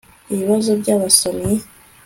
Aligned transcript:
ibibazo 0.33 0.71
by 0.81 0.89
abasomyi 0.95 1.53